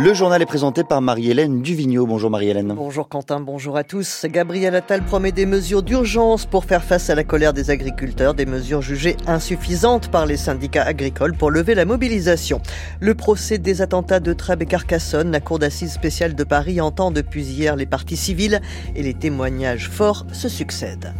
[0.00, 2.06] Le journal est présenté par Marie-Hélène Duvigneau.
[2.06, 2.72] Bonjour Marie-Hélène.
[2.76, 4.26] Bonjour Quentin, bonjour à tous.
[4.26, 8.46] Gabriel Attal promet des mesures d'urgence pour faire face à la colère des agriculteurs, des
[8.46, 12.62] mesures jugées insuffisantes par les syndicats agricoles pour lever la mobilisation.
[13.00, 17.10] Le procès des attentats de Trèbes et Carcassonne, la Cour d'assises spéciale de Paris entend
[17.10, 18.60] depuis hier les parties civiles
[18.94, 21.12] et les témoignages forts se succèdent.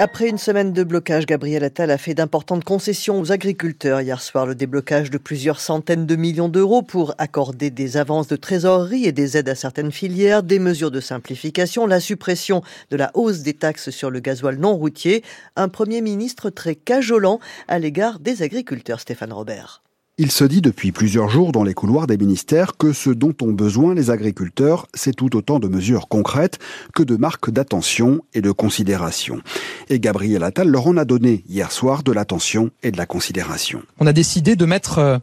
[0.00, 4.00] Après une semaine de blocage, Gabriel Attal a fait d'importantes concessions aux agriculteurs.
[4.00, 8.36] Hier soir, le déblocage de plusieurs centaines de millions d'euros pour accorder des avances de
[8.36, 13.10] trésorerie et des aides à certaines filières, des mesures de simplification, la suppression de la
[13.14, 15.24] hausse des taxes sur le gasoil non routier.
[15.56, 19.82] Un premier ministre très cajolant à l'égard des agriculteurs, Stéphane Robert.
[20.20, 23.52] Il se dit depuis plusieurs jours dans les couloirs des ministères que ce dont ont
[23.52, 26.58] besoin les agriculteurs, c'est tout autant de mesures concrètes
[26.92, 29.40] que de marques d'attention et de considération.
[29.88, 33.80] Et Gabriel Attal leur en a donné hier soir de l'attention et de la considération.
[34.00, 35.18] On a décidé de mettre euh,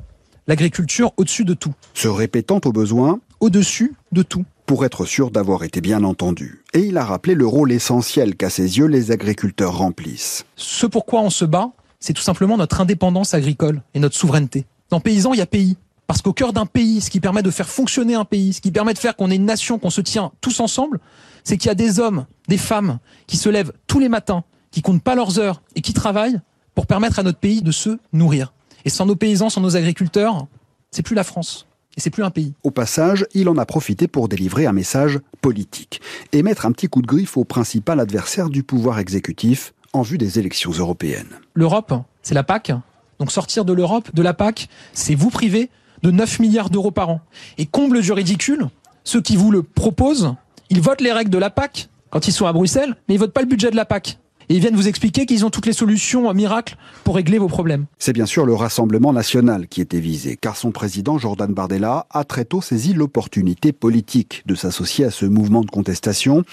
[0.47, 1.73] l'agriculture au-dessus de tout.
[1.93, 6.63] Se répétant au besoin, au-dessus de tout pour être sûr d'avoir été bien entendu.
[6.73, 10.45] Et il a rappelé le rôle essentiel qu'à ses yeux les agriculteurs remplissent.
[10.55, 14.65] Ce pourquoi on se bat, c'est tout simplement notre indépendance agricole et notre souveraineté.
[14.89, 15.77] Dans paysan, il y a pays.
[16.07, 18.71] Parce qu'au cœur d'un pays, ce qui permet de faire fonctionner un pays, ce qui
[18.71, 20.99] permet de faire qu'on ait une nation, qu'on se tient tous ensemble,
[21.43, 24.81] c'est qu'il y a des hommes, des femmes qui se lèvent tous les matins, qui
[24.81, 26.39] comptent pas leurs heures et qui travaillent
[26.75, 28.53] pour permettre à notre pays de se nourrir.
[28.83, 30.45] Et sans nos paysans, sans nos agriculteurs,
[30.91, 31.65] c'est plus la France.
[31.97, 32.53] Et c'est plus un pays.
[32.63, 36.01] Au passage, il en a profité pour délivrer un message politique
[36.33, 40.17] et mettre un petit coup de griffe au principal adversaire du pouvoir exécutif en vue
[40.17, 41.39] des élections européennes.
[41.53, 42.73] L'Europe, c'est la PAC,
[43.19, 45.69] donc sortir de l'Europe, de la PAC, c'est vous priver
[46.03, 47.21] de 9 milliards d'euros par an.
[47.57, 48.67] Et comble du ridicule,
[49.03, 50.35] ceux qui vous le proposent,
[50.69, 53.33] ils votent les règles de la PAC quand ils sont à Bruxelles, mais ils votent
[53.33, 54.17] pas le budget de la PAC.
[54.47, 57.85] Et ils viennent vous expliquer qu'ils ont toutes les solutions miracles pour régler vos problèmes.
[57.97, 62.23] C'est bien sûr le Rassemblement national qui était visé, car son président Jordan Bardella a
[62.23, 66.43] très tôt saisi l'opportunité politique de s'associer à ce mouvement de contestation.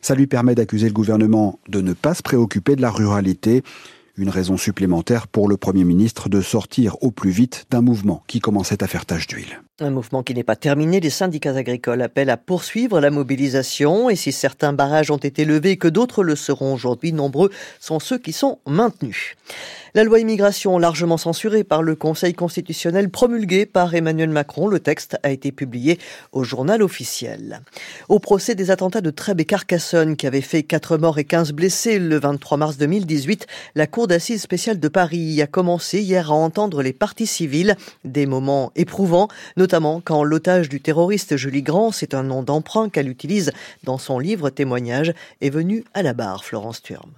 [0.00, 3.62] Ça lui permet d'accuser le gouvernement de ne pas se préoccuper de la ruralité
[4.16, 8.40] une raison supplémentaire pour le Premier ministre de sortir au plus vite d'un mouvement qui
[8.40, 9.62] commençait à faire tache d'huile.
[9.82, 11.00] Un mouvement qui n'est pas terminé.
[11.00, 15.70] Les syndicats agricoles appellent à poursuivre la mobilisation et si certains barrages ont été levés
[15.70, 19.36] et que d'autres le seront aujourd'hui, nombreux sont ceux qui sont maintenus.
[19.94, 25.18] La loi immigration largement censurée par le Conseil constitutionnel promulguée par Emmanuel Macron, le texte
[25.24, 25.98] a été publié
[26.30, 27.60] au journal officiel.
[28.08, 31.52] Au procès des attentats de Trèbes et Carcassonne qui avaient fait 4 morts et 15
[31.52, 36.34] blessés le 23 mars 2018, la Cour d'assises spéciale de Paris a commencé hier à
[36.34, 39.26] entendre les parties civiles, des moments éprouvants,
[39.70, 43.52] notamment quand l'otage du terroriste Julie Grand, c'est un nom d'emprunt qu'elle utilise
[43.84, 47.12] dans son livre témoignage, est venu à la barre, Florence Turme.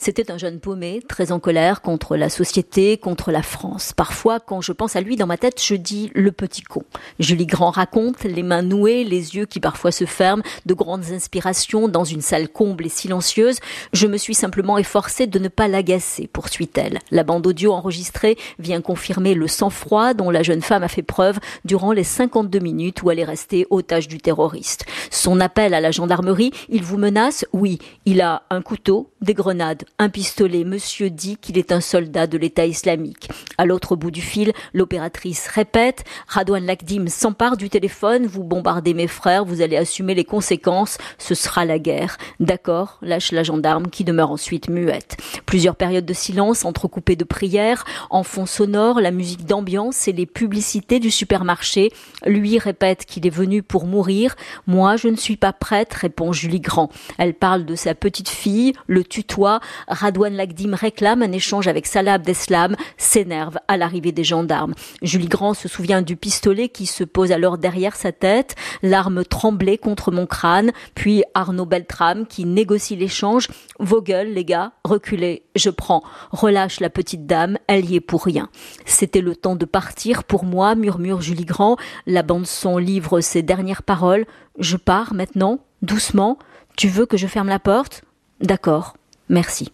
[0.00, 3.92] C'était un jeune paumé, très en colère contre la société, contre la France.
[3.92, 6.84] Parfois, quand je pense à lui dans ma tête, je dis le petit con.
[7.18, 11.88] Julie Grand raconte, les mains nouées, les yeux qui parfois se ferment, de grandes inspirations
[11.88, 13.58] dans une salle comble et silencieuse.
[13.92, 17.00] Je me suis simplement efforcée de ne pas l'agacer, poursuit-elle.
[17.10, 21.40] La bande audio enregistrée vient confirmer le sang-froid dont la jeune femme a fait preuve
[21.64, 24.86] durant les 52 minutes où elle est restée otage du terroriste.
[25.10, 27.44] Son appel à la gendarmerie, il vous menace?
[27.52, 30.64] Oui, il a un couteau, des grenades, un pistolet.
[30.64, 33.28] Monsieur dit qu'il est un soldat de l'État islamique.
[33.56, 38.26] À l'autre bout du fil, l'opératrice répète Radouane Lakdim s'empare du téléphone.
[38.26, 40.98] Vous bombardez mes frères, vous allez assumer les conséquences.
[41.18, 42.18] Ce sera la guerre.
[42.40, 45.16] D'accord, lâche la gendarme qui demeure ensuite muette.
[45.46, 50.26] Plusieurs périodes de silence entrecoupées de prières, en fond sonore, la musique d'ambiance et les
[50.26, 51.92] publicités du supermarché.
[52.26, 54.36] Lui répète qu'il est venu pour mourir.
[54.66, 56.90] Moi, je ne suis pas prête, répond Julie Grand.
[57.18, 59.60] Elle parle de sa petite fille, le tutoie.
[59.86, 64.74] Radouane Lagdim réclame un échange avec Salah Abdeslam, s'énerve à l'arrivée des gendarmes.
[65.02, 69.78] Julie Grand se souvient du pistolet qui se pose alors derrière sa tête, l'arme tremblait
[69.78, 73.48] contre mon crâne, puis Arnaud Beltrame qui négocie l'échange.
[73.78, 76.02] Vos gueules, les gars, reculez, je prends.
[76.30, 78.48] Relâche la petite dame, elle y est pour rien.
[78.84, 81.76] C'était le temps de partir pour moi, murmure Julie Grand.
[82.06, 84.26] La bande son livre ses dernières paroles.
[84.58, 86.38] Je pars maintenant, doucement.
[86.76, 88.02] Tu veux que je ferme la porte?
[88.40, 88.97] D'accord.
[89.28, 89.68] Merci.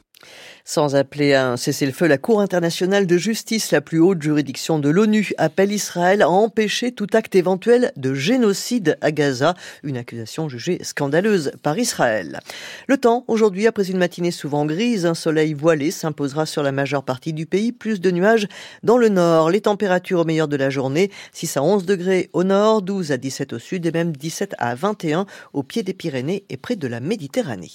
[0.66, 4.88] Sans appeler à un cessez-le-feu, la Cour internationale de justice, la plus haute juridiction de
[4.88, 10.82] l'ONU, appelle Israël à empêcher tout acte éventuel de génocide à Gaza, une accusation jugée
[10.82, 12.40] scandaleuse par Israël.
[12.86, 17.04] Le temps, aujourd'hui, après une matinée souvent grise, un soleil voilé s'imposera sur la majeure
[17.04, 18.48] partie du pays, plus de nuages
[18.82, 19.50] dans le nord.
[19.50, 23.18] Les températures au meilleur de la journée, 6 à 11 degrés au nord, 12 à
[23.18, 26.88] 17 au sud et même 17 à 21 au pied des Pyrénées et près de
[26.88, 27.70] la Méditerranée.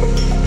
[0.00, 0.39] Thank you.